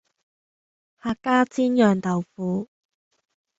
[0.03, 0.03] 客
[1.21, 2.67] 家煎釀豆腐